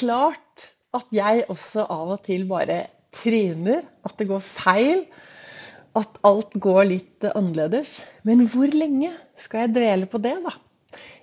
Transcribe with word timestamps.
klart 0.00 0.70
at 0.96 1.10
jeg 1.14 1.44
også 1.52 1.84
av 1.92 2.14
og 2.16 2.22
til 2.26 2.46
bare 2.48 2.86
tryner, 3.14 3.84
at 4.06 4.16
det 4.18 4.28
går 4.30 4.42
feil, 4.44 5.04
at 5.98 6.18
alt 6.26 6.54
går 6.62 6.86
litt 6.88 7.26
annerledes. 7.30 7.98
Men 8.24 8.46
hvor 8.48 8.70
lenge 8.72 9.12
skal 9.38 9.66
jeg 9.66 9.74
dvele 9.76 10.08
på 10.10 10.20
det, 10.22 10.36
da? 10.46 10.54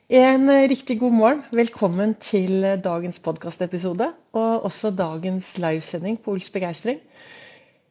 En 0.08 0.48
riktig 0.72 1.00
god 1.02 1.16
morgen. 1.16 1.44
Velkommen 1.52 2.14
til 2.24 2.64
dagens 2.84 3.20
podkastepisode, 3.24 4.12
og 4.38 4.68
også 4.70 4.94
dagens 4.96 5.56
livesending 5.60 6.20
på 6.22 6.36
Ols 6.36 6.52
begeistring. 6.54 7.02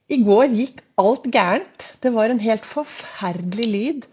I 0.08 0.20
går 0.22 0.52
gikk 0.54 0.84
alt 1.02 1.26
gærent. 1.34 1.88
Det 2.00 2.14
var 2.14 2.30
en 2.30 2.40
helt 2.40 2.68
forferdelig 2.68 3.66
lyd 3.72 4.06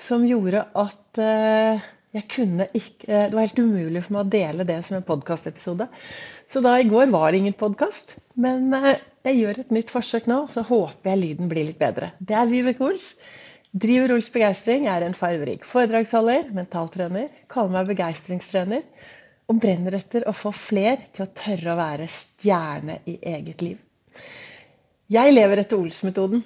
som 0.00 0.24
gjorde 0.26 0.64
at 0.72 1.20
eh, 1.20 1.84
ikke 2.20 2.44
eh, 2.46 3.26
Det 3.28 3.34
var 3.34 3.42
helt 3.42 3.58
umulig 3.58 4.04
for 4.04 4.16
meg 4.16 4.26
å 4.26 4.32
dele 4.34 4.66
det 4.68 4.80
som 4.86 4.98
en 4.98 5.06
podkastepisode. 5.06 5.88
Så 6.50 6.62
da 6.64 6.76
i 6.78 6.86
går 6.88 7.08
var 7.12 7.32
det 7.32 7.42
ingen 7.42 7.56
podkast. 7.58 8.14
Men 8.38 8.70
eh, 8.76 9.02
jeg 9.26 9.40
gjør 9.40 9.62
et 9.64 9.74
nytt 9.74 9.90
forsøk 9.90 10.28
nå, 10.30 10.44
så 10.52 10.62
håper 10.68 11.10
jeg 11.10 11.22
lyden 11.22 11.50
blir 11.50 11.66
litt 11.70 11.80
bedre. 11.80 12.12
Det 12.20 12.36
er 12.38 12.50
Vibeke 12.50 12.86
Ols. 12.86 13.14
Driver 13.74 14.14
Ols 14.14 14.30
Begeistring, 14.30 14.86
er 14.86 15.02
en 15.02 15.16
fargerik 15.18 15.64
foredragsholder, 15.66 16.52
mentaltrener, 16.54 17.32
kaller 17.50 17.74
meg 17.74 17.88
begeistringstrener 17.90 18.84
og 19.50 19.58
brenner 19.60 19.96
etter 19.98 20.28
å 20.30 20.34
få 20.36 20.52
fler 20.54 21.08
til 21.12 21.26
å 21.26 21.32
tørre 21.34 21.72
å 21.72 21.80
være 21.80 22.06
stjerne 22.08 23.00
i 23.10 23.18
eget 23.34 23.64
liv. 23.64 23.80
Jeg 25.10 25.34
lever 25.34 25.60
etter 25.60 25.80
Ols-metoden. 25.82 26.44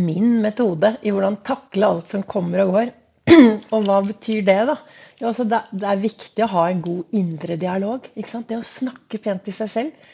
Min 0.00 0.38
metode 0.42 0.96
i 1.04 1.12
hvordan 1.12 1.36
takle 1.46 1.92
alt 1.92 2.10
som 2.10 2.24
kommer 2.26 2.64
og 2.64 2.72
går. 2.78 2.94
Og 3.74 3.86
hva 3.86 4.00
betyr 4.06 4.44
det, 4.46 4.60
da? 4.68 4.76
Jo, 5.16 5.30
altså 5.30 5.46
det, 5.48 5.62
er 5.80 6.02
viktig 6.02 6.44
å 6.44 6.52
ha 6.52 6.66
en 6.70 6.82
god 6.84 7.16
indre 7.16 7.56
dialog. 7.60 8.06
Det 8.14 8.58
å 8.58 8.64
snakke 8.64 9.20
pent 9.22 9.46
til 9.46 9.56
seg 9.56 9.72
selv. 9.72 10.08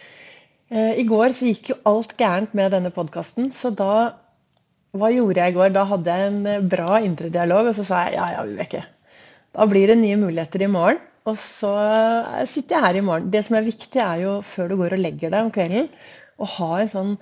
Eh, 0.72 0.98
I 1.02 1.06
går 1.08 1.34
så 1.36 1.48
gikk 1.50 1.72
jo 1.72 1.80
alt 1.90 2.14
gærent 2.18 2.54
med 2.56 2.72
denne 2.74 2.92
podkasten, 2.94 3.52
så 3.54 3.74
da 3.76 4.18
Hva 4.92 5.08
gjorde 5.08 5.40
jeg 5.40 5.54
i 5.54 5.56
går? 5.56 5.70
Da 5.72 5.86
hadde 5.88 6.14
jeg 6.14 6.28
en 6.28 6.66
bra 6.68 6.98
indre 7.00 7.30
dialog, 7.32 7.70
og 7.70 7.76
så 7.78 7.84
sa 7.86 8.02
jeg 8.04 8.18
ja, 8.18 8.26
ja, 8.34 8.42
Vibeke. 8.44 8.82
Da 9.56 9.64
blir 9.68 9.88
det 9.88 9.96
nye 10.00 10.18
muligheter 10.20 10.64
i 10.66 10.68
morgen. 10.68 11.00
Og 11.28 11.38
så 11.38 11.70
eh, 11.80 12.42
sitter 12.50 12.76
jeg 12.76 12.84
her 12.84 12.98
i 12.98 13.04
morgen. 13.06 13.30
Det 13.32 13.40
som 13.46 13.56
er 13.56 13.68
viktig, 13.68 14.00
er 14.02 14.24
jo 14.24 14.34
før 14.44 14.68
du 14.68 14.76
går 14.80 14.96
og 14.96 15.02
legger 15.02 15.32
deg 15.32 15.46
om 15.46 15.52
kvelden, 15.54 15.88
å 16.36 16.48
ha 16.58 16.70
en 16.82 16.90
sånn 16.92 17.14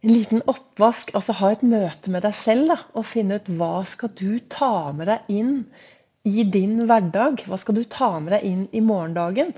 en 0.00 0.12
liten 0.14 0.42
oppvask, 0.48 1.12
altså 1.16 1.36
ha 1.40 1.50
et 1.52 1.64
møte 1.66 2.12
med 2.12 2.24
deg 2.24 2.36
selv 2.36 2.72
da, 2.72 2.76
og 2.96 3.08
finne 3.08 3.36
ut 3.40 3.48
hva 3.52 3.82
skal 3.88 4.12
du 4.16 4.38
ta 4.52 4.90
med 4.96 5.10
deg 5.10 5.32
inn 5.32 5.54
i 6.28 6.44
din 6.44 6.78
hverdag. 6.88 7.44
Hva 7.48 7.58
skal 7.60 7.76
du 7.76 7.84
ta 7.84 8.14
med 8.20 8.32
deg 8.36 8.46
inn 8.48 8.66
i 8.72 8.82
morgendagen? 8.84 9.52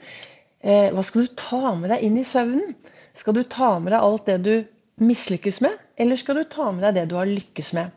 Eh, 0.62 0.90
hva 0.94 1.04
skal 1.06 1.26
du 1.26 1.34
ta 1.38 1.74
med 1.78 1.94
deg 1.94 2.06
inn 2.06 2.18
i 2.18 2.26
søvnen? 2.26 2.74
Skal 3.18 3.36
du 3.36 3.42
ta 3.46 3.76
med 3.78 3.94
deg 3.94 4.02
alt 4.02 4.28
det 4.30 4.38
du 4.42 4.54
mislykkes 5.02 5.60
med, 5.64 5.74
eller 6.00 6.18
skal 6.18 6.40
du 6.40 6.44
ta 6.50 6.70
med 6.74 6.86
deg 6.86 7.00
det 7.00 7.08
du 7.10 7.16
har 7.18 7.30
lykkes 7.30 7.72
med? 7.78 7.90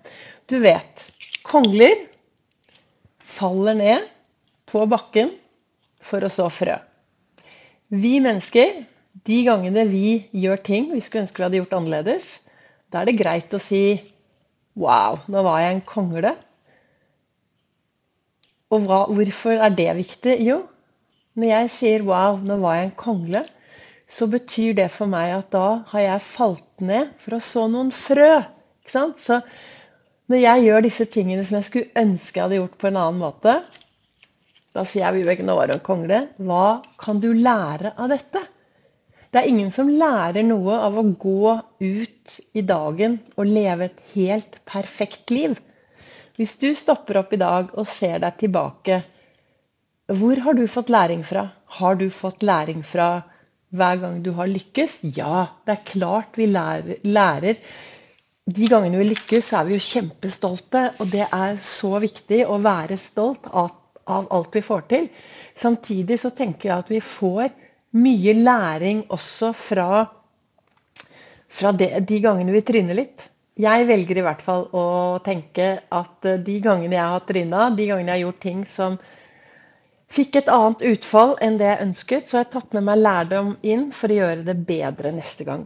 Du 0.49 0.59
vet, 0.61 1.05
kongler 1.45 2.05
faller 3.25 3.77
ned 3.77 4.05
på 4.69 4.85
bakken 4.89 5.33
for 6.05 6.25
å 6.25 6.29
så 6.31 6.49
frø. 6.53 6.77
Vi 7.93 8.17
mennesker 8.21 8.83
de 9.23 9.37
gangene 9.47 9.85
vi 9.87 10.09
gjør 10.35 10.59
ting 10.65 10.89
vi 10.91 11.01
skulle 11.03 11.23
ønske 11.23 11.39
vi 11.39 11.47
hadde 11.47 11.61
gjort 11.61 11.77
annerledes, 11.79 12.27
da 12.91 13.01
er 13.01 13.09
det 13.09 13.19
greit 13.21 13.55
å 13.55 13.61
si 13.61 13.85
Wow, 14.75 15.21
nå 15.31 15.39
var 15.45 15.61
jeg 15.63 15.71
en 15.71 15.85
kongle. 15.87 16.33
Og 18.75 18.81
hva, 18.83 19.05
hvorfor 19.07 19.61
er 19.63 19.71
det 19.71 19.93
viktig? 20.01 20.33
Jo, 20.43 20.65
når 21.39 21.47
jeg 21.47 21.69
sier 21.71 22.03
'wow, 22.03 22.41
nå 22.43 22.57
var 22.59 22.75
jeg 22.75 22.89
en 22.89 22.97
kongle', 22.99 23.45
så 24.07 24.27
betyr 24.27 24.75
det 24.75 24.89
for 24.91 25.07
meg 25.07 25.31
at 25.37 25.47
da 25.55 25.83
har 25.93 26.01
jeg 26.01 26.25
falt 26.27 26.83
ned 26.83 27.13
for 27.23 27.37
å 27.37 27.39
så 27.39 27.65
noen 27.71 27.93
frø. 27.95 28.43
Så 28.91 29.39
når 30.29 30.41
jeg 30.41 30.65
gjør 30.65 30.85
disse 30.85 31.07
tingene 31.09 31.45
som 31.45 31.57
jeg 31.57 31.69
skulle 31.69 32.03
ønske 32.03 32.37
jeg 32.37 32.43
hadde 32.43 32.59
gjort 32.59 32.77
på 32.81 32.87
en 32.91 32.99
annen 33.01 33.23
måte, 33.23 33.55
da 34.75 34.83
sier 34.83 35.05
jeg 35.05 35.21
Vibeke, 35.21 35.45
nå 35.47 35.55
var 35.55 35.71
du 35.71 35.77
en 35.77 35.87
kongle. 35.87 36.21
Hva 36.37 36.81
kan 36.99 37.23
du 37.23 37.31
lære 37.33 37.95
av 37.95 38.11
dette? 38.11 38.43
Det 39.31 39.41
er 39.41 39.49
ingen 39.49 39.71
som 39.73 39.89
lærer 39.89 40.45
noe 40.45 40.77
av 40.87 40.97
å 40.97 41.05
gå 41.19 41.55
ut 41.81 42.35
i 42.53 42.63
dagen 42.65 43.19
og 43.35 43.49
leve 43.49 43.89
et 43.89 44.03
helt 44.13 44.59
perfekt 44.67 45.33
liv. 45.33 45.57
Hvis 46.35 46.57
du 46.59 46.69
stopper 46.75 47.21
opp 47.21 47.33
i 47.33 47.39
dag 47.41 47.71
og 47.73 47.87
ser 47.87 48.19
deg 48.23 48.39
tilbake, 48.41 49.01
hvor 50.11 50.41
har 50.45 50.53
du 50.57 50.67
fått 50.69 50.91
læring 50.93 51.23
fra? 51.25 51.47
Har 51.79 51.95
du 51.97 52.09
fått 52.13 52.43
læring 52.45 52.83
fra 52.85 53.09
hver 53.75 53.97
gang 54.01 54.21
du 54.23 54.31
har 54.37 54.49
lykkes? 54.51 54.99
Ja, 55.15 55.47
det 55.65 55.77
er 55.77 55.87
klart 55.87 56.37
vi 56.37 56.47
lærer. 56.51 57.57
De 58.45 58.67
gangene 58.69 58.99
vi 59.01 59.07
lykkes, 59.09 59.47
så 59.49 59.61
er 59.61 59.69
vi 59.69 59.77
jo 59.77 59.81
kjempestolte, 59.81 60.83
og 61.01 61.09
det 61.09 61.25
er 61.25 61.57
så 61.57 61.95
viktig 62.03 62.43
å 62.45 62.59
være 62.61 62.99
stolt 63.01 63.47
av, 63.49 63.71
av 64.05 64.27
alt 64.35 64.53
vi 64.53 64.61
får 64.61 64.85
til. 64.91 65.07
Samtidig 65.57 66.19
så 66.21 66.29
tenker 66.37 66.69
jeg 66.69 66.83
at 66.83 66.91
vi 66.93 67.01
får 67.01 67.49
mye 67.95 68.33
læring 68.35 69.05
også 69.13 69.51
fra, 69.55 70.05
fra 71.47 71.71
det, 71.71 71.91
de 72.07 72.19
gangene 72.23 72.55
vi 72.55 72.63
tryner 72.67 72.97
litt. 72.97 73.29
Jeg 73.55 73.85
velger 73.87 74.19
i 74.19 74.23
hvert 74.25 74.41
fall 74.43 74.65
å 74.75 74.85
tenke 75.23 75.67
at 75.95 76.27
de 76.43 76.55
gangene 76.63 76.97
jeg 76.97 77.11
har 77.13 77.23
tryna, 77.27 77.69
de 77.75 77.85
gangene 77.87 78.11
jeg 78.11 78.17
har 78.17 78.25
gjort 78.25 78.41
ting 78.43 78.65
som 78.67 78.97
fikk 80.11 80.41
et 80.41 80.51
annet 80.51 80.83
utfall 80.91 81.37
enn 81.43 81.55
det 81.59 81.69
jeg 81.69 81.85
ønsket, 81.85 82.27
så 82.27 82.37
har 82.37 82.45
jeg 82.45 82.53
tatt 82.57 82.75
med 82.75 82.85
meg 82.89 82.99
lærdom 82.99 83.55
inn 83.63 83.87
for 83.95 84.11
å 84.11 84.19
gjøre 84.19 84.43
det 84.47 84.57
bedre 84.67 85.13
neste 85.15 85.47
gang. 85.47 85.65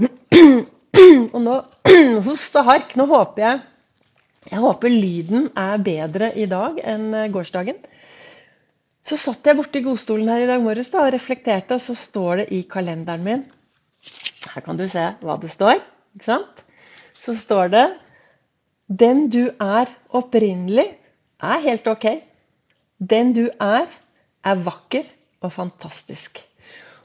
Og 1.34 1.40
nå 1.40 1.56
Host 2.26 2.56
og 2.60 2.66
hark. 2.66 2.92
Nå 2.98 3.06
håper 3.08 3.44
jeg 3.44 3.60
Jeg 4.50 4.62
håper 4.62 4.92
lyden 4.92 5.48
er 5.58 5.80
bedre 5.84 6.30
i 6.36 6.46
dag 6.50 6.78
enn 6.84 7.12
gårsdagen. 7.32 7.80
Så 9.10 9.16
satt 9.18 9.48
jeg 9.48 9.58
borti 9.58 9.80
godstolen 9.82 10.28
her 10.30 10.44
i 10.44 10.46
dag 10.46 10.60
morges 10.62 10.92
da, 10.92 11.00
og 11.02 11.14
reflekterte, 11.16 11.74
og 11.74 11.82
så 11.82 11.96
står 11.98 12.44
det 12.44 12.50
i 12.54 12.60
kalenderen 12.70 13.24
min 13.26 13.40
Her 14.52 14.62
kan 14.62 14.78
du 14.78 14.84
se 14.86 15.02
hva 15.18 15.34
det 15.42 15.50
står. 15.50 15.80
ikke 16.14 16.28
sant? 16.28 16.60
Så 17.18 17.34
står 17.34 17.72
det 17.72 17.86
Den 18.86 19.24
du 19.34 19.48
er 19.50 19.90
opprinnelig, 20.14 20.86
er 21.42 21.64
helt 21.64 21.88
ok. 21.90 22.06
Den 23.02 23.32
du 23.34 23.48
er, 23.50 23.90
er 24.46 24.62
vakker 24.62 25.10
og 25.42 25.52
fantastisk. 25.56 26.38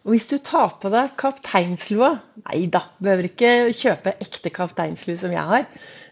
Og 0.05 0.13
hvis 0.13 0.29
du 0.29 0.37
tar 0.37 0.77
på 0.77 0.91
deg 0.93 1.15
kapteinslua 1.17 2.11
Nei 2.43 2.67
da, 2.69 2.83
behøver 3.01 3.31
ikke 3.31 3.51
kjøpe 3.73 4.13
ekte 4.21 4.53
kapteinslue 4.53 5.17
som 5.17 5.33
jeg 5.33 5.49
har. 5.49 5.65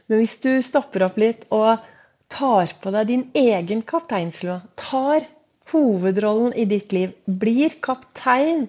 Men 0.09 0.23
hvis 0.23 0.39
du 0.41 0.57
stopper 0.65 1.05
opp 1.05 1.21
litt 1.21 1.45
og 1.53 1.85
tar 2.33 2.73
på 2.81 2.97
deg 2.97 3.13
din 3.13 3.27
egen 3.37 3.85
kapteinslue, 3.85 4.57
tar 4.73 5.29
hovedrollen 5.73 6.53
i 6.53 6.65
ditt 6.69 6.93
liv, 6.95 7.11
blir 7.25 7.75
kaptein 7.83 8.67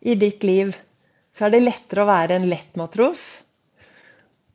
i 0.00 0.16
ditt 0.18 0.42
liv, 0.46 0.74
så 1.36 1.46
er 1.46 1.54
det 1.54 1.62
lettere 1.62 2.04
å 2.04 2.10
være 2.10 2.40
en 2.40 2.48
lett 2.50 2.76
matros 2.80 3.28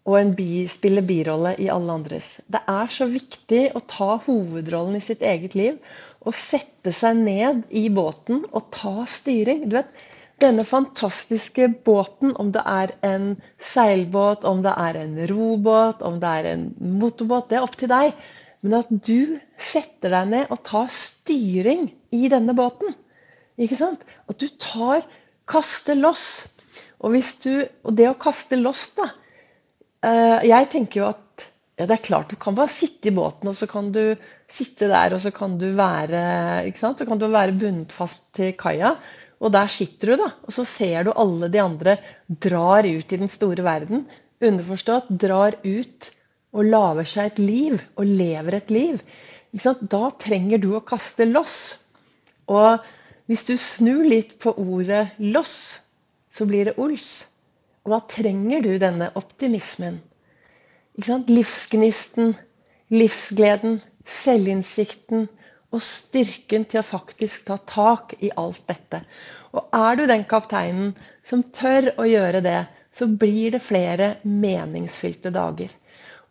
og 0.06 0.35
bi, 0.38 0.66
spille 0.69 1.01
birolle 1.01 1.56
i 1.62 1.69
alle 1.73 1.96
andres. 1.97 2.28
Det 2.46 2.62
er 2.69 2.91
så 2.94 3.07
viktig 3.09 3.62
å 3.73 3.81
ta 3.90 4.19
hovedrollen 4.28 5.00
i 5.00 5.06
sitt 5.06 5.23
eget 5.25 5.56
liv 5.57 5.79
og 6.25 6.35
sette 6.38 6.94
seg 6.94 7.18
ned 7.25 7.63
i 7.73 7.88
båten 7.94 8.44
og 8.52 8.69
ta 8.73 9.07
styring. 9.09 9.66
Du 9.69 9.78
vet, 9.79 9.90
denne 10.41 10.66
fantastiske 10.67 11.69
båten, 11.85 12.35
om 12.35 12.52
det 12.53 12.62
er 12.67 12.94
en 13.07 13.28
seilbåt, 13.72 14.46
om 14.46 14.62
det 14.66 14.73
er 14.78 15.00
en 15.00 15.19
robåt, 15.31 16.02
om 16.06 16.19
det 16.22 16.34
er 16.41 16.50
en 16.52 16.66
motorbåt, 17.00 17.50
det 17.50 17.59
er 17.59 17.66
opp 17.66 17.78
til 17.79 17.90
deg. 17.90 18.13
Men 18.66 18.80
at 18.80 18.90
du 18.90 19.38
setter 19.62 20.09
deg 20.09 20.31
ned 20.31 20.53
og 20.53 20.64
tar 20.66 20.90
styring 20.94 21.88
i 22.16 22.26
denne 22.31 22.56
båten. 22.58 22.96
Ikke 23.62 23.78
sant? 23.78 24.02
At 24.26 24.42
du 24.42 24.50
tar 24.59 25.06
Kaster 25.46 25.97
loss. 25.97 26.47
Og, 27.06 27.14
du, 27.44 27.52
og 27.85 27.94
det 27.97 28.08
å 28.09 28.17
kaste 28.17 28.58
loss, 28.58 28.88
da 28.97 29.09
eh, 30.08 30.47
Jeg 30.47 30.70
tenker 30.72 31.02
jo 31.02 31.09
at 31.12 31.44
ja, 31.76 31.84
det 31.84 31.97
er 31.97 32.06
klart 32.08 32.32
du 32.32 32.38
kan 32.40 32.56
bare 32.56 32.72
sitte 32.72 33.12
i 33.12 33.14
båten, 33.14 33.50
og 33.52 33.58
så 33.59 33.67
kan 33.67 33.90
du 33.94 34.16
sitte 34.47 34.88
der, 34.88 35.11
og 35.11 35.20
så 35.20 35.34
kan 35.35 35.58
du 35.59 35.68
være 35.76 36.22
ikke 36.70 36.79
sant? 36.79 37.02
Så 37.02 37.08
kan 37.09 37.20
du 37.20 37.28
være 37.28 37.58
bundet 37.59 37.91
fast 37.94 38.23
til 38.38 38.53
kaia. 38.58 38.94
Og 39.44 39.52
der 39.52 39.68
sitter 39.70 40.14
du, 40.14 40.22
da. 40.23 40.29
Og 40.47 40.56
så 40.56 40.64
ser 40.66 41.06
du 41.06 41.11
alle 41.11 41.50
de 41.52 41.59
andre 41.59 41.97
drar 42.29 42.88
ut 42.88 43.11
i 43.11 43.20
den 43.20 43.29
store 43.29 43.66
verden. 43.68 44.06
Underforstått 44.40 45.11
drar 45.20 45.59
ut 45.68 46.09
og 46.55 46.69
lager 46.72 47.07
seg 47.11 47.31
et 47.31 47.40
liv 47.43 47.79
og 47.99 48.07
lever 48.07 48.59
et 48.59 48.72
liv, 48.72 48.99
da 49.55 50.03
trenger 50.19 50.61
du 50.63 50.69
å 50.75 50.84
kaste 50.87 51.28
loss. 51.28 51.78
Og 52.47 52.84
hvis 53.28 53.46
du 53.47 53.55
snur 53.59 54.03
litt 54.07 54.37
på 54.40 54.53
ordet 54.55 55.16
'loss', 55.19 55.79
så 56.31 56.46
blir 56.47 56.66
det 56.66 56.78
'ols'. 56.78 57.28
Og 57.85 57.91
da 57.91 57.99
trenger 58.09 58.61
du 58.61 58.78
denne 58.79 59.11
optimismen. 59.16 60.02
Livsgnisten, 60.97 62.35
livsgleden, 62.90 63.81
selvinnsikten 64.05 65.28
og 65.75 65.84
styrken 65.84 66.66
til 66.66 66.79
å 66.79 66.87
faktisk 66.87 67.46
ta 67.49 67.58
tak 67.58 68.16
i 68.23 68.31
alt 68.35 68.63
dette. 68.67 69.03
Og 69.53 69.67
er 69.73 69.96
du 69.96 70.05
den 70.08 70.23
kapteinen 70.23 70.96
som 71.23 71.43
tør 71.43 71.91
å 71.99 72.08
gjøre 72.08 72.41
det, 72.41 72.61
så 72.96 73.08
blir 73.08 73.51
det 73.51 73.63
flere 73.63 74.16
meningsfylte 74.23 75.34
dager. 75.35 75.69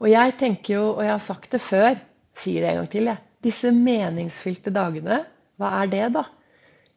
Og 0.04 0.10
jeg 0.12 0.34
tenker 0.36 0.74
jo, 0.76 0.86
og 0.98 1.04
jeg 1.06 1.14
har 1.14 1.22
sagt 1.24 1.54
det 1.54 1.62
før, 1.64 1.94
sier 2.36 2.60
det 2.60 2.70
en 2.70 2.82
gang 2.82 2.90
til, 2.92 3.06
jeg. 3.08 3.24
Disse 3.44 3.70
meningsfylte 3.72 4.72
dagene, 4.74 5.22
hva 5.60 5.70
er 5.80 5.88
det, 5.92 6.02
da? 6.12 6.26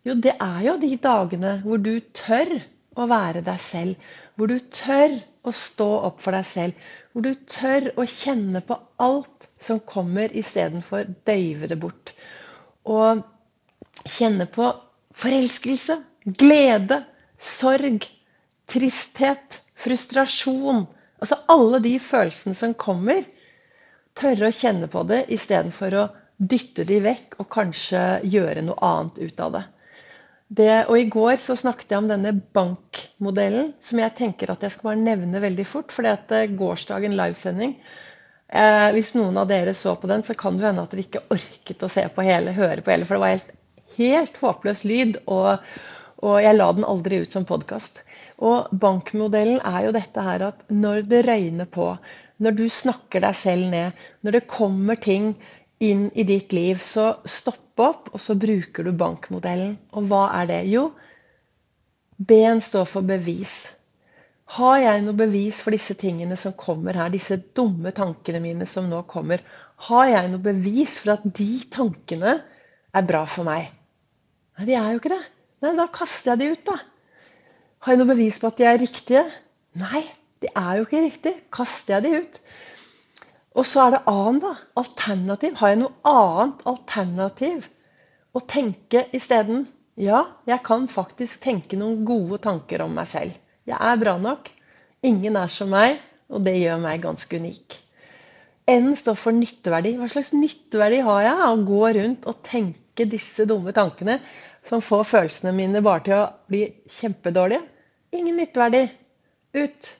Jo, 0.07 0.15
det 0.23 0.33
er 0.35 0.59
jo 0.65 0.73
de 0.81 0.89
dagene 1.03 1.53
hvor 1.63 1.79
du 1.83 1.93
tør 2.15 2.51
å 2.99 3.07
være 3.07 3.43
deg 3.47 3.61
selv. 3.63 4.09
Hvor 4.35 4.51
du 4.51 4.57
tør 4.73 5.15
å 5.47 5.53
stå 5.55 5.87
opp 6.09 6.19
for 6.23 6.35
deg 6.35 6.47
selv. 6.47 6.89
Hvor 7.13 7.25
du 7.25 7.31
tør 7.47 7.89
å 7.95 8.05
kjenne 8.11 8.61
på 8.67 8.77
alt 9.03 9.47
som 9.63 9.79
kommer, 9.87 10.31
istedenfor 10.31 11.07
døyve 11.27 11.71
det 11.71 11.79
bort. 11.79 12.11
Og 12.87 13.23
kjenne 14.03 14.47
på 14.51 14.69
forelskelse, 15.17 16.01
glede, 16.27 17.01
sorg, 17.39 18.07
tristhet, 18.67 19.61
frustrasjon. 19.79 20.85
Altså 21.17 21.39
alle 21.49 21.79
de 21.81 21.95
følelsene 22.01 22.57
som 22.57 22.75
kommer. 22.77 23.25
Tørre 24.17 24.49
å 24.49 24.55
kjenne 24.55 24.89
på 24.89 25.03
det 25.09 25.25
istedenfor 25.33 25.97
å 25.97 26.05
dytte 26.37 26.85
de 26.85 26.99
vekk 27.01 27.39
og 27.41 27.49
kanskje 27.53 28.03
gjøre 28.29 28.63
noe 28.65 28.77
annet 28.85 29.19
ut 29.21 29.41
av 29.41 29.55
det. 29.55 29.63
det. 30.47 30.75
og 30.85 30.99
I 30.99 31.07
går 31.13 31.35
så 31.41 31.55
snakket 31.57 31.93
jeg 31.93 32.01
om 32.03 32.09
denne 32.11 32.33
bankmodellen, 32.53 33.73
som 33.81 34.01
jeg 34.01 34.15
tenker 34.17 34.53
at 34.53 34.65
jeg 34.65 34.75
skal 34.75 34.91
bare 34.91 35.05
nevne 35.05 35.41
veldig 35.41 35.65
fort. 35.69 35.93
For 35.93 36.05
det 36.05 36.37
er 36.37 36.55
gårsdagen 36.57 37.17
livesending 37.17 37.75
eh, 38.49 38.89
Hvis 38.93 39.15
noen 39.17 39.37
av 39.41 39.49
dere 39.49 39.73
så 39.77 39.95
på 39.97 40.09
den, 40.09 40.25
så 40.25 40.37
kan 40.37 40.57
det 40.57 40.69
hende 40.69 40.85
at 40.85 40.93
dere 40.93 41.05
ikke 41.05 41.25
orket 41.33 41.85
å 41.85 41.91
se 41.91 42.05
på 42.13 42.25
hele, 42.25 42.57
høre 42.57 42.85
på 42.85 42.93
hele. 42.93 43.09
For 43.09 43.17
det 43.17 43.25
var 43.25 43.37
helt, 43.37 43.53
helt 43.97 44.41
håpløs 44.41 44.83
lyd, 44.85 45.21
og, 45.25 45.65
og 46.21 46.41
jeg 46.45 46.57
la 46.57 46.73
den 46.77 46.89
aldri 46.89 47.23
ut 47.25 47.33
som 47.33 47.49
podkast. 47.49 48.03
Og 48.37 48.71
bankmodellen 48.71 49.61
er 49.65 49.87
jo 49.87 49.93
dette 49.95 50.23
her 50.23 50.43
at 50.51 50.65
når 50.69 51.05
det 51.09 51.23
røyner 51.25 51.69
på, 51.69 51.91
når 52.37 52.57
du 52.57 52.67
snakker 52.69 53.23
deg 53.25 53.37
selv 53.37 53.69
ned, 53.71 54.03
når 54.21 54.37
det 54.37 54.49
kommer 54.51 54.99
ting 55.01 55.31
inn 55.81 56.07
i 56.13 56.25
ditt 56.25 56.53
liv, 56.53 56.81
så 56.81 57.17
stopp 57.25 57.81
opp, 57.81 58.11
og 58.13 58.21
så 58.21 58.35
bruker 58.37 58.85
du 58.85 58.93
bankmodellen. 58.97 59.75
Og 59.93 60.09
hva 60.09 60.27
er 60.39 60.49
det? 60.49 60.61
Jo, 60.69 60.89
B-en 62.17 62.61
står 62.65 62.87
for 62.89 63.05
bevis. 63.05 63.53
Har 64.57 64.77
jeg 64.79 65.01
noe 65.03 65.17
bevis 65.17 65.59
for 65.61 65.75
disse 65.75 65.97
tingene 65.99 66.37
som 66.39 66.55
kommer 66.57 66.97
her, 66.97 67.11
disse 67.13 67.35
dumme 67.57 67.91
tankene 67.93 68.39
mine 68.41 68.65
som 68.69 68.87
nå 68.89 69.03
kommer? 69.09 69.43
Har 69.89 70.07
jeg 70.09 70.31
noe 70.31 70.41
bevis 70.41 71.01
for 71.03 71.17
at 71.17 71.25
de 71.37 71.49
tankene 71.73 72.37
er 72.95 73.09
bra 73.09 73.25
for 73.29 73.45
meg? 73.45 73.67
Nei, 74.57 74.69
de 74.69 74.77
er 74.79 74.93
jo 74.93 75.01
ikke 75.01 75.13
det. 75.13 75.25
Nei, 75.61 75.73
da 75.77 75.89
kaster 75.93 76.33
jeg 76.33 76.41
de 76.41 76.53
ut, 76.55 76.63
da. 76.71 76.77
Har 77.87 77.95
jeg 77.95 78.01
noe 78.01 78.11
bevis 78.11 78.35
på 78.35 78.49
at 78.49 78.57
de 78.59 78.65
er 78.67 78.81
riktige? 78.81 79.21
Nei, 79.79 80.01
de 80.43 80.49
er 80.51 80.71
jo 80.75 80.83
ikke 80.83 80.99
riktige. 81.05 81.37
Kaster 81.55 81.93
jeg 81.93 82.03
de 82.03 82.17
ut? 82.19 82.39
Og 83.55 83.63
så 83.69 83.85
er 83.85 83.93
det 83.93 84.01
annen, 84.11 84.41
da. 84.43 84.49
Alternativ. 84.81 85.53
Har 85.61 85.71
jeg 85.71 85.79
noe 85.79 85.93
annet 86.11 86.65
alternativ 86.67 87.69
å 88.35 88.41
tenke 88.43 89.05
isteden? 89.15 89.69
Ja, 89.95 90.25
jeg 90.51 90.59
kan 90.65 90.89
faktisk 90.91 91.39
tenke 91.45 91.79
noen 91.79 92.01
gode 92.09 92.41
tanker 92.43 92.83
om 92.83 92.91
meg 92.99 93.07
selv. 93.07 93.39
Jeg 93.71 93.79
er 93.79 94.03
bra 94.03 94.17
nok. 94.19 94.51
Ingen 95.07 95.39
er 95.39 95.55
som 95.55 95.71
meg, 95.71 96.01
og 96.27 96.43
det 96.43 96.57
gjør 96.57 96.83
meg 96.83 97.07
ganske 97.07 97.39
unik. 97.39 97.79
N 98.67 98.91
står 98.99 99.15
for 99.15 99.39
nytteverdi. 99.39 99.95
Hva 99.95 100.11
slags 100.11 100.33
nytteverdi 100.35 100.99
har 101.07 101.23
jeg 101.29 101.39
av 101.47 101.55
å 101.55 101.63
gå 101.71 101.81
rundt 102.01 102.27
og 102.27 102.43
tenke 102.51 103.07
disse 103.07 103.47
dumme 103.47 103.71
tankene 103.71 104.19
som 104.67 104.83
får 104.83 105.07
følelsene 105.15 105.55
mine 105.55 105.85
bare 105.87 106.03
til 106.03 106.19
å 106.19 106.29
bli 106.51 106.65
kjempedårlige. 106.99 107.63
Ingen 108.15 108.37
nytteverdi. 108.39 108.85
Ut. 109.57 109.91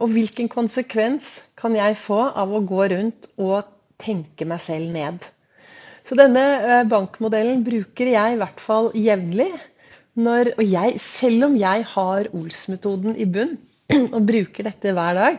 Og 0.00 0.12
hvilken 0.14 0.48
konsekvens 0.52 1.34
kan 1.58 1.76
jeg 1.76 1.98
få 2.00 2.20
av 2.24 2.52
å 2.52 2.62
gå 2.64 2.86
rundt 2.94 3.28
og 3.36 3.68
tenke 4.00 4.46
meg 4.48 4.62
selv 4.64 4.92
ned? 4.94 5.20
Så 6.02 6.16
denne 6.18 6.42
eh, 6.42 6.86
bankmodellen 6.88 7.62
bruker 7.66 8.10
jeg 8.10 8.34
i 8.34 8.40
hvert 8.40 8.62
fall 8.62 8.90
jevnlig. 8.98 9.52
og 10.18 10.64
jeg, 10.64 10.98
selv 11.00 11.46
om 11.50 11.56
jeg 11.56 11.84
har 11.92 12.28
Ols-metoden 12.32 13.16
i 13.16 13.28
bunn 13.28 13.54
og 14.16 14.26
bruker 14.26 14.66
dette 14.66 14.96
hver 14.96 15.14
dag, 15.20 15.38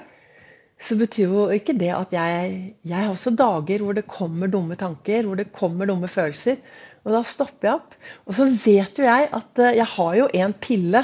så 0.83 0.95
betyr 0.99 1.33
jo 1.33 1.43
ikke 1.55 1.75
det 1.79 1.91
at 1.95 2.11
jeg 2.11 2.75
Jeg 2.83 2.97
har 2.97 3.11
også 3.11 3.35
dager 3.35 3.83
hvor 3.83 3.93
det 3.93 4.07
kommer 4.07 4.47
dumme 4.47 4.75
tanker, 4.75 5.23
hvor 5.23 5.35
det 5.35 5.51
kommer 5.51 5.87
dumme 5.87 6.07
følelser. 6.07 6.57
Og 7.03 7.11
da 7.11 7.23
stopper 7.27 7.67
jeg 7.67 7.75
opp. 7.75 7.95
Og 8.27 8.35
så 8.37 8.47
vet 8.47 8.99
jo 8.99 9.03
jeg 9.03 9.29
at 9.31 9.59
eh, 9.59 9.75
jeg 9.81 9.89
har 9.97 10.15
jo 10.21 10.29
en 10.33 10.53
pille. 10.53 11.03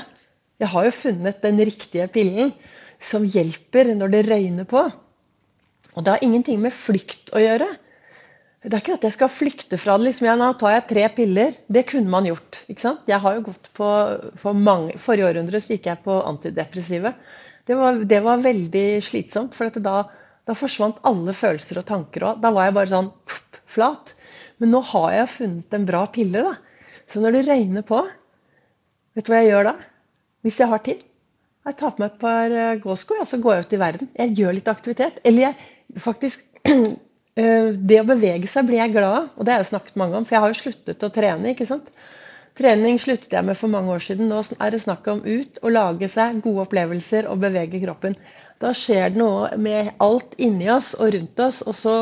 Jeg 0.59 0.71
har 0.73 0.88
jo 0.88 0.95
funnet 0.95 1.44
den 1.44 1.61
riktige 1.63 2.07
pillen 2.11 2.51
som 3.00 3.23
hjelper 3.23 3.94
når 3.95 4.11
det 4.11 4.25
røyner 4.27 4.67
på. 4.67 4.81
Og 5.95 6.03
det 6.03 6.11
har 6.13 6.25
ingenting 6.25 6.59
med 6.61 6.75
flykt 6.75 7.31
å 7.35 7.41
gjøre. 7.41 7.69
Det 8.59 8.75
er 8.75 8.81
ikke 8.81 8.97
at 8.97 9.06
jeg 9.07 9.15
skal 9.15 9.31
flykte 9.31 9.77
fra 9.79 9.95
det. 9.97 10.09
liksom, 10.09 10.27
ja, 10.27 10.35
Nå 10.35 10.51
tar 10.59 10.73
jeg 10.73 10.88
tre 10.89 11.06
piller. 11.15 11.53
Det 11.71 11.85
kunne 11.88 12.11
man 12.11 12.27
gjort. 12.27 12.59
Jeg 12.67 13.19
har 13.23 13.38
jo 13.38 13.45
gått 13.47 13.69
på, 13.75 13.91
for 14.41 14.57
mange, 14.67 14.97
Forrige 15.00 15.29
århundre 15.29 15.61
så 15.63 15.77
gikk 15.77 15.88
jeg 15.88 16.03
på 16.03 16.17
antidepressive. 16.27 17.13
Det 17.69 17.77
var, 17.79 18.01
det 18.03 18.19
var 18.25 18.44
veldig 18.44 18.88
slitsomt, 19.06 19.56
for 19.56 19.71
da, 19.79 20.01
da, 20.44 20.57
forsvant 20.57 21.00
alle 21.07 21.35
følelser 21.38 21.79
og 21.79 21.88
tanker. 21.88 22.25
òg. 22.25 22.41
da 22.44 22.51
var 22.51 22.67
jeg 22.67 22.75
bare 22.79 22.91
sånn 22.91 23.11
pff, 23.29 23.61
flat. 23.77 24.11
Men 24.59 24.73
nå 24.75 24.83
har 24.91 25.13
jeg 25.15 25.33
funnet 25.38 25.77
en 25.77 25.88
bra 25.88 26.03
pille. 26.11 26.44
da. 26.50 26.57
Så 27.07 27.23
når 27.23 27.38
det 27.38 27.47
regner 27.47 27.85
på, 27.88 28.03
vet 29.15 29.25
du 29.25 29.31
hva 29.31 29.39
jeg 29.39 29.53
gjør 29.53 29.71
da? 29.71 29.75
Hvis 30.45 30.59
jeg 30.62 30.71
har 30.71 30.83
tid? 30.86 31.03
Jeg 31.68 31.75
tar 31.80 31.91
på 31.94 32.01
meg 32.01 32.13
et 32.13 32.21
par 32.21 32.56
eh, 32.56 32.77
gåsko 32.81 33.19
og 33.19 33.27
så 33.27 33.39
går 33.41 33.56
jeg 33.56 33.65
ut 33.65 33.75
i 33.75 33.81
verden. 33.81 34.09
Jeg 34.21 34.36
gjør 34.39 34.56
litt 34.56 34.71
aktivitet. 34.71 35.19
Eller 35.27 35.50
jeg 35.50 36.01
faktisk 36.01 36.45
eh, 36.69 37.71
Det 37.75 38.00
å 38.00 38.07
bevege 38.07 38.47
seg 38.51 38.69
blir 38.69 38.80
jeg 38.81 38.95
glad 38.95 39.09
av. 39.09 39.27
Og 39.36 39.45
det 39.45 39.53
har 39.53 39.62
jeg 39.62 39.68
jo 39.68 39.74
snakket 39.74 40.00
mange 40.00 40.18
om, 40.19 40.27
for 40.27 40.38
jeg 40.38 40.45
har 40.45 40.53
jo 40.53 40.62
sluttet 40.62 41.06
å 41.06 41.12
trene. 41.13 41.53
ikke 41.53 41.68
sant? 41.69 41.91
Trening 42.59 42.97
sluttet 43.00 43.31
jeg 43.36 43.45
med 43.47 43.56
for 43.59 43.71
mange 43.71 43.94
år 43.94 44.03
siden. 44.03 44.31
Nå 44.31 44.41
er 44.59 44.74
det 44.74 44.81
snakk 44.83 45.06
om 45.12 45.21
ut 45.24 45.59
og 45.62 45.75
lage 45.75 46.09
seg 46.12 46.42
gode 46.44 46.65
opplevelser 46.65 47.30
og 47.31 47.44
bevege 47.44 47.83
kroppen. 47.85 48.18
Da 48.59 48.74
skjer 48.75 49.13
det 49.13 49.21
noe 49.21 49.53
med 49.56 49.94
alt 50.03 50.33
inni 50.42 50.68
oss 50.71 50.92
og 50.97 51.13
rundt 51.15 51.39
oss, 51.45 51.62
og 51.63 51.77
så 51.80 51.94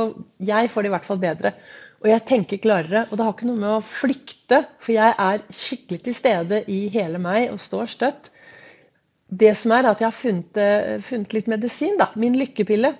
jeg 0.41 0.71
får 0.73 0.85
det 0.85 0.89
i 0.89 0.95
hvert 0.95 1.05
fall 1.05 1.21
bedre. 1.21 1.53
Og 2.03 2.09
jeg 2.11 2.25
tenker 2.29 2.61
klarere. 2.61 3.05
Og 3.09 3.17
det 3.17 3.25
har 3.25 3.33
ikke 3.33 3.49
noe 3.49 3.61
med 3.61 3.75
å 3.77 3.85
flykte, 3.85 4.63
for 4.83 4.93
jeg 4.95 5.15
er 5.17 5.45
skikkelig 5.49 6.01
til 6.05 6.17
stede 6.17 6.63
i 6.71 6.81
hele 6.93 7.21
meg 7.21 7.49
og 7.53 7.61
står 7.61 7.89
støtt. 7.93 8.29
Det 9.27 9.51
som 9.59 9.73
er 9.75 9.89
at 9.89 10.01
jeg 10.01 10.07
har 10.07 10.15
funnet, 10.15 10.57
eh, 10.61 10.99
funnet 11.03 11.33
litt 11.35 11.49
medisin, 11.51 11.97
da. 11.99 12.11
Min 12.15 12.37
lykkepille. 12.39 12.93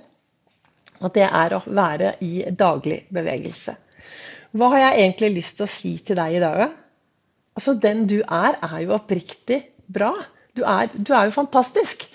At 0.98 1.14
det 1.14 1.28
er 1.28 1.54
å 1.54 1.62
være 1.66 2.16
i 2.26 2.42
daglig 2.50 3.04
bevegelse. 3.14 3.78
Hva 4.58 4.72
har 4.74 4.80
jeg 4.82 5.04
egentlig 5.04 5.30
lyst 5.36 5.58
til 5.60 5.68
å 5.68 5.72
si 5.72 5.94
til 6.04 6.18
deg 6.18 6.38
i 6.40 6.42
dag? 6.42 6.74
Altså, 7.58 7.76
Den 7.80 8.08
du 8.08 8.22
er, 8.22 8.58
er 8.62 8.80
jo 8.82 8.96
oppriktig 8.98 9.62
bra. 9.88 10.14
Du 10.58 10.64
er, 10.66 10.90
du 10.94 11.14
er 11.14 11.30
jo 11.30 11.38
fantastisk 11.38 12.08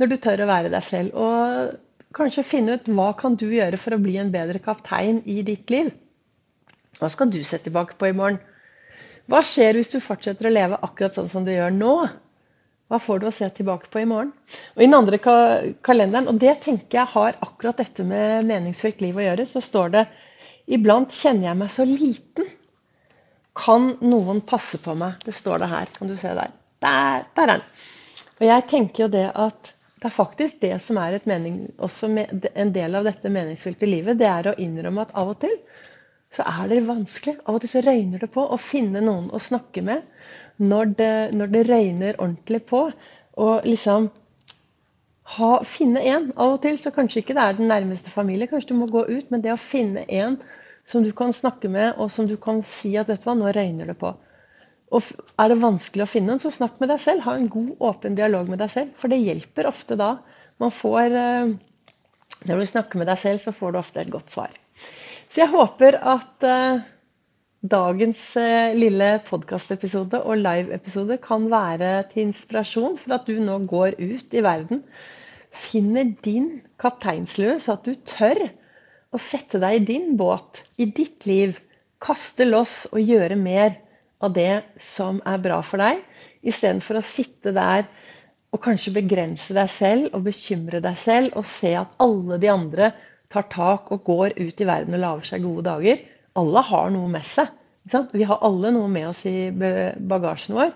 når 0.00 0.08
du 0.08 0.16
tør 0.16 0.44
å 0.44 0.48
være 0.48 0.72
deg 0.72 0.84
selv. 0.86 1.14
Og 1.14 2.14
kanskje 2.16 2.46
finne 2.46 2.78
ut 2.78 2.88
hva 2.88 3.12
kan 3.18 3.36
du 3.36 3.50
gjøre 3.52 3.78
for 3.80 3.94
å 3.94 4.00
bli 4.02 4.16
en 4.16 4.32
bedre 4.32 4.62
kaptein 4.64 5.20
i 5.28 5.42
ditt 5.46 5.70
liv. 5.70 5.92
Hva 6.98 7.10
skal 7.12 7.30
du 7.30 7.38
se 7.46 7.60
tilbake 7.62 7.94
på 8.00 8.10
i 8.10 8.16
morgen? 8.16 8.40
Hva 9.30 9.44
skjer 9.46 9.78
hvis 9.78 9.92
du 9.92 10.00
fortsetter 10.02 10.48
å 10.48 10.52
leve 10.52 10.80
akkurat 10.82 11.14
sånn 11.14 11.30
som 11.30 11.46
du 11.46 11.52
gjør 11.52 11.70
nå? 11.74 11.94
Hva 12.90 12.98
får 12.98 13.20
du 13.22 13.28
å 13.28 13.34
se 13.34 13.46
tilbake 13.54 13.86
på 13.92 14.00
i 14.02 14.08
morgen? 14.10 14.32
Og 14.74 14.82
I 14.82 14.88
den 14.88 14.96
andre 14.98 15.20
ka 15.22 15.34
kalenderen, 15.86 16.26
og 16.32 16.40
det 16.42 16.56
tenker 16.64 16.98
jeg 16.98 17.12
har 17.12 17.38
akkurat 17.46 17.78
dette 17.78 18.06
med 18.06 18.48
meningsfylt 18.48 19.04
liv 19.04 19.20
å 19.20 19.26
gjøre, 19.28 19.46
så 19.46 19.62
står 19.62 19.94
det 19.94 20.08
Iblant 20.70 21.14
kjenner 21.14 21.50
jeg 21.50 21.58
meg 21.60 21.70
så 21.74 21.86
liten. 21.86 22.48
Kan 23.58 23.92
noen 24.02 24.42
passe 24.46 24.78
på 24.82 24.94
meg? 24.98 25.22
Det 25.26 25.34
står 25.34 25.62
det 25.62 25.70
her. 25.70 25.94
Kan 25.96 26.10
du 26.10 26.16
se 26.18 26.34
der? 26.34 26.52
Der, 26.82 27.24
der 27.36 27.44
er 27.44 27.52
den. 27.54 27.64
Og 28.40 28.46
jeg 28.48 28.66
tenker 28.70 29.04
jo 29.04 29.08
det 29.12 29.26
at 29.30 29.72
det 30.00 30.08
er 30.08 30.14
faktisk 30.16 30.60
det 30.62 30.76
som 30.80 30.96
er 30.96 31.18
mening, 31.28 31.56
en 31.76 32.70
del 32.72 32.94
av 32.96 33.06
dette 33.06 33.30
meningsfylte 33.30 33.88
livet. 33.88 34.18
Det 34.18 34.28
er 34.30 34.50
å 34.50 34.58
innrømme 34.62 35.04
at 35.04 35.14
av 35.18 35.34
og 35.34 35.42
til 35.42 35.58
så 36.34 36.46
er 36.46 36.70
det 36.70 36.84
vanskelig. 36.86 37.38
Av 37.44 37.56
og 37.56 37.64
til 37.64 37.72
så 37.72 37.82
røyner 37.84 38.22
det 38.22 38.30
på 38.34 38.44
å 38.44 38.58
finne 38.60 39.02
noen 39.02 39.28
å 39.34 39.42
snakke 39.42 39.82
med 39.86 40.06
når 40.62 40.94
det, 41.00 41.12
når 41.34 41.52
det 41.54 41.66
røyner 41.66 42.18
ordentlig 42.20 42.62
på. 42.70 42.84
Og 43.40 43.66
liksom 43.66 44.10
ha, 45.36 45.50
finne 45.66 46.02
en. 46.06 46.30
Av 46.36 46.56
og 46.56 46.62
til 46.64 46.78
så 46.78 46.92
kanskje 46.94 47.24
ikke 47.24 47.36
det 47.38 47.44
er 47.44 47.58
den 47.58 47.70
nærmeste 47.70 48.12
familie, 48.14 48.50
kanskje 48.50 48.72
du 48.72 48.80
må 48.80 48.90
gå 48.90 49.04
ut, 49.10 49.30
men 49.30 49.42
det 49.42 49.54
å 49.54 49.60
finne 49.60 50.06
en 50.06 50.38
som 50.90 51.04
du 51.04 51.12
kan 51.16 51.34
snakke 51.34 51.70
med, 51.70 51.94
og 51.98 52.10
som 52.10 52.26
du 52.26 52.36
kan 52.40 52.62
si 52.66 52.96
at 52.98 53.10
vet 53.10 53.22
du 53.22 53.28
hva, 53.28 53.36
nå 53.38 53.50
røyner 53.54 53.90
det 53.90 53.98
på. 54.00 54.14
Og 54.90 55.10
Er 55.38 55.52
det 55.52 55.60
vanskelig 55.62 56.02
å 56.02 56.10
finne 56.10 56.34
en, 56.34 56.42
så 56.42 56.50
snakk 56.50 56.80
med 56.82 56.90
deg 56.90 57.02
selv. 57.02 57.22
Ha 57.26 57.36
en 57.38 57.50
god, 57.52 57.74
åpen 57.90 58.16
dialog 58.18 58.50
med 58.50 58.58
deg 58.62 58.72
selv. 58.74 58.94
For 58.98 59.12
det 59.12 59.20
hjelper 59.22 59.68
ofte 59.70 59.98
da. 59.98 60.16
Man 60.62 60.74
får, 60.74 61.14
eh, 61.14 61.52
Når 62.48 62.60
du 62.60 62.66
snakker 62.66 62.98
med 62.98 63.06
deg 63.06 63.18
selv, 63.18 63.38
så 63.42 63.52
får 63.52 63.72
du 63.72 63.78
ofte 63.78 64.00
et 64.00 64.10
godt 64.10 64.30
svar. 64.30 64.50
Så 65.30 65.44
jeg 65.44 65.52
håper 65.52 65.94
at 66.10 66.42
uh, 66.42 66.80
dagens 67.70 68.22
eh, 68.40 68.72
lille 68.74 69.10
podkastepisode 69.28 70.18
og 70.24 70.40
live-episode 70.40 71.20
kan 71.22 71.44
være 71.52 71.92
til 72.10 72.24
inspirasjon 72.24 72.96
for 72.98 73.14
at 73.14 73.28
du 73.28 73.36
nå 73.38 73.60
går 73.70 73.94
ut 74.00 74.34
i 74.34 74.42
verden, 74.42 74.80
finner 75.54 76.08
din 76.24 76.48
kapteinslue, 76.82 77.60
så 77.62 77.76
at 77.76 77.86
du 77.86 77.94
tør 78.08 78.42
å 79.14 79.20
sette 79.22 79.60
deg 79.62 79.76
i 79.76 79.84
din 79.92 80.16
båt, 80.18 80.64
i 80.82 80.88
ditt 80.90 81.26
liv, 81.30 81.58
kaste 82.02 82.46
loss 82.48 82.88
og 82.90 82.98
gjøre 82.98 83.38
mer 83.38 83.76
av 84.24 84.34
det 84.34 84.64
som 84.82 85.20
er 85.28 85.38
bra 85.42 85.60
for 85.62 85.82
deg, 85.82 86.02
istedenfor 86.42 86.98
å 86.98 87.04
sitte 87.04 87.52
der 87.54 87.86
og 88.50 88.62
kanskje 88.64 88.96
begrense 88.96 89.54
deg 89.54 89.70
selv 89.70 90.16
og 90.16 90.24
bekymre 90.26 90.82
deg 90.82 90.98
selv 90.98 91.38
og 91.38 91.46
se 91.46 91.76
at 91.78 91.94
alle 92.02 92.40
de 92.42 92.50
andre 92.50 92.90
tar 93.30 93.46
tak 93.52 93.90
og 93.94 94.04
går 94.06 94.34
ut 94.38 94.60
i 94.60 94.68
verden 94.68 94.96
og 94.96 95.04
lager 95.04 95.30
seg 95.30 95.44
gode 95.46 95.66
dager. 95.68 96.02
Alle 96.40 96.62
har 96.66 96.90
noe 96.94 97.10
med 97.10 97.26
seg. 97.26 97.52
Vi 98.12 98.26
har 98.28 98.42
alle 98.46 98.72
noe 98.74 98.90
med 98.92 99.08
oss 99.10 99.24
i 99.26 99.50
bagasjen 99.50 100.58
vår. 100.58 100.74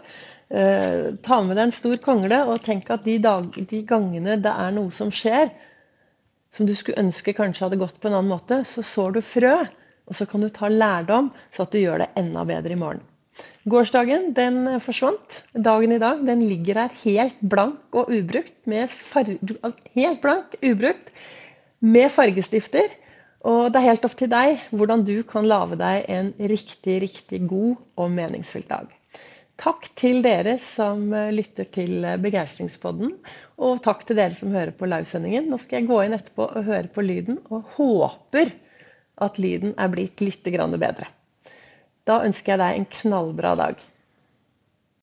Eh, 0.55 1.15
ta 1.25 1.41
med 1.43 1.57
deg 1.57 1.69
en 1.69 1.75
stor 1.75 1.97
kongle 2.05 2.43
og 2.47 2.63
tenk 2.65 2.91
at 2.93 3.05
de, 3.07 3.17
dag, 3.23 3.47
de, 3.55 3.81
gangene 3.89 4.37
det 4.41 4.53
er 4.53 4.75
noe 4.77 4.93
som 4.95 5.11
skjer, 5.15 5.49
som 6.55 6.69
du 6.69 6.75
skulle 6.77 7.01
ønske 7.01 7.35
kanskje 7.35 7.65
hadde 7.67 7.81
gått 7.81 7.97
på 8.01 8.11
en 8.11 8.19
annen 8.19 8.31
måte, 8.31 8.61
så 8.69 8.85
sår 8.85 9.17
du 9.17 9.21
frø. 9.25 9.57
Og 10.05 10.19
så 10.19 10.27
kan 10.29 10.45
du 10.45 10.51
ta 10.53 10.69
lærdom, 10.69 11.31
så 11.55 11.65
at 11.65 11.73
du 11.73 11.81
gjør 11.81 12.03
det 12.05 12.11
enda 12.21 12.45
bedre 12.47 12.75
i 12.75 12.79
morgen. 12.79 13.01
Gårsdagen 13.65 14.35
den 14.37 14.69
forsvant. 14.85 15.41
Dagen 15.57 15.95
i 15.97 16.01
dag 16.03 16.21
den 16.29 16.43
ligger 16.45 16.83
her 16.83 16.99
helt 17.01 17.39
blank 17.41 17.97
og 17.97 18.13
ubrukt. 18.13 18.53
Helt 18.69 20.21
blank, 20.21 20.59
ubrukt, 20.61 21.09
med 21.85 22.11
fargestifter. 22.13 22.93
Og 23.45 23.69
det 23.73 23.81
er 23.81 23.91
helt 23.91 24.05
opp 24.09 24.17
til 24.17 24.31
deg 24.33 24.61
hvordan 24.73 25.05
du 25.05 25.19
kan 25.29 25.45
lage 25.49 25.77
deg 25.81 26.07
en 26.09 26.33
riktig, 26.41 27.01
riktig 27.05 27.43
god 27.51 27.77
og 28.01 28.13
meningsfylt 28.15 28.71
dag. 28.73 28.89
Takk 29.61 29.87
til 30.01 30.23
dere 30.25 30.57
som 30.59 31.13
lytter 31.13 31.69
til 31.77 32.07
Begeistringspodden. 32.25 33.13
Og 33.63 33.83
takk 33.85 34.03
til 34.09 34.19
dere 34.19 34.35
som 34.35 34.55
hører 34.55 34.73
på 34.75 34.89
livesendingen. 34.91 35.47
Nå 35.51 35.61
skal 35.63 35.83
jeg 35.83 35.91
gå 35.93 36.01
inn 36.03 36.17
etterpå 36.17 36.49
og 36.49 36.67
høre 36.67 36.91
på 36.91 37.05
lyden, 37.05 37.39
og 37.55 37.69
håper 37.77 38.51
at 39.23 39.39
lyden 39.39 39.77
er 39.79 39.93
blitt 39.93 40.25
litt 40.25 40.43
bedre. 40.43 41.07
Da 42.05 42.25
ønsker 42.27 42.55
jeg 42.55 42.63
deg 42.65 42.79
en 42.81 42.91
knallbra 42.99 43.55
dag. 43.61 43.77